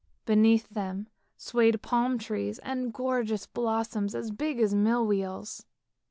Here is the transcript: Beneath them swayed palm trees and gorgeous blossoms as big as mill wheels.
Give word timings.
Beneath 0.25 0.67
them 0.69 1.05
swayed 1.37 1.79
palm 1.83 2.17
trees 2.17 2.57
and 2.57 2.91
gorgeous 2.91 3.45
blossoms 3.45 4.15
as 4.15 4.31
big 4.31 4.59
as 4.59 4.73
mill 4.73 5.05
wheels. 5.05 5.67